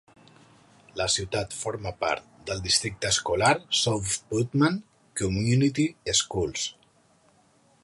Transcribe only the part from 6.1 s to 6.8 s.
Schools.